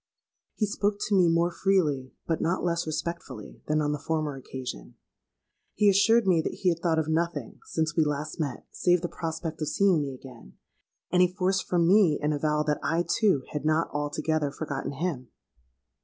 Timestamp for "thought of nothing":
6.79-7.59